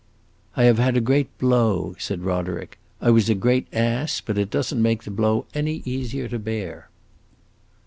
"I 0.57 0.63
have 0.63 0.79
had 0.79 0.97
a 0.97 0.99
great 0.99 1.29
blow," 1.37 1.95
said 1.99 2.23
Roderick. 2.23 2.79
"I 3.01 3.11
was 3.11 3.29
a 3.29 3.35
great 3.35 3.67
ass, 3.71 4.19
but 4.19 4.35
it 4.35 4.49
does 4.49 4.73
n't 4.73 4.81
make 4.81 5.03
the 5.03 5.11
blow 5.11 5.45
any 5.53 5.83
easier 5.85 6.27
to 6.29 6.39
bear." 6.39 6.89